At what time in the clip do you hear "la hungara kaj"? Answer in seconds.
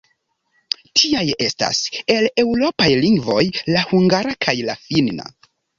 3.77-4.61